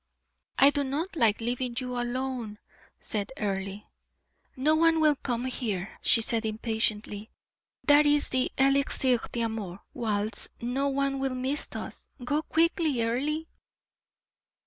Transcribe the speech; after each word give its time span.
"I 0.57 0.71
do 0.71 0.83
not 0.83 1.15
like 1.15 1.41
leaving 1.41 1.75
you 1.79 1.95
alone," 1.95 2.57
said 2.99 3.31
Earle. 3.37 3.83
"No 4.55 4.73
one 4.73 4.99
will 4.99 5.15
come 5.15 5.45
here," 5.45 5.93
she 6.01 6.21
said 6.23 6.43
impatiently. 6.43 7.29
"That 7.83 8.07
is 8.07 8.29
the 8.29 8.51
'Elisir 8.57 9.19
d'Amor' 9.31 9.77
waltz 9.93 10.49
no 10.59 10.87
one 10.87 11.19
will 11.19 11.35
miss 11.35 11.69
us. 11.75 12.07
Go 12.25 12.41
quickly, 12.41 13.03
Earle." 13.03 13.43